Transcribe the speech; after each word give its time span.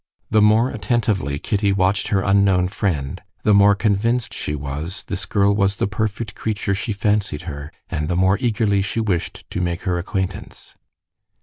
The 0.31 0.41
more 0.41 0.71
attentively 0.71 1.37
Kitty 1.37 1.71
watched 1.71 2.07
her 2.07 2.23
unknown 2.23 2.69
friend, 2.69 3.21
the 3.43 3.53
more 3.53 3.75
convinced 3.75 4.33
she 4.33 4.55
was 4.55 5.03
this 5.03 5.27
girl 5.27 5.53
was 5.53 5.75
the 5.75 5.85
perfect 5.85 6.33
creature 6.33 6.73
she 6.73 6.91
fancied 6.91 7.43
her, 7.43 7.71
and 7.87 8.07
the 8.07 8.17
more 8.17 8.39
eagerly 8.41 8.81
she 8.81 8.99
wished 8.99 9.45
to 9.51 9.61
make 9.61 9.83
her 9.83 9.99
acquaintance. 9.99 10.73